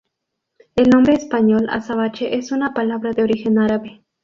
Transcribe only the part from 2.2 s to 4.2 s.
es una palabra de origen árabe.